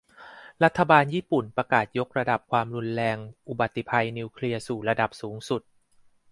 [0.63, 3.17] รัฐบาลญี่ปุ่นประกาศยกระดับความรุนแรง
[3.47, 5.61] อุบัติภัยนิวเคลียร์สู่ระดับสูงสุด